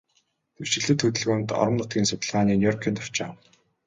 [0.55, 3.31] Дэвшилтэт хөдөлгөөнд, орон нутгийн судалгааны Нью-Йоркийн товчоо